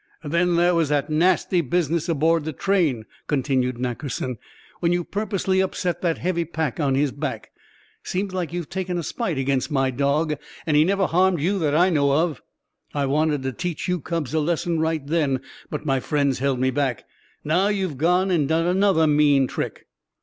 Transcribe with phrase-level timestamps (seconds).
[0.23, 4.39] "Then there was that nasty business aboard the train," continued Nackerson,
[4.79, 7.51] "when you purposely upset that heavy pack on his back.
[8.01, 11.75] Seems like you've taken a spite against my dog, and he never harmed you that
[11.75, 12.41] I know of.
[12.95, 16.71] I wanted to teach you cubs a lesson right then, but my friends held me
[16.71, 17.03] back.
[17.43, 19.85] Now you've gone and done another mean trick."